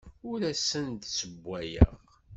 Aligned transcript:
Ur 0.29 0.39
asen-d-ssewwayeɣ. 0.51 1.93